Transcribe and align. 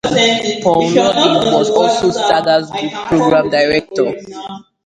Paul 0.63 0.89
Robey 0.95 1.51
was 1.53 1.69
also 1.69 2.09
Saga's 2.09 2.71
Group 2.71 2.91
Programme 3.05 3.51
Director. 3.51 4.15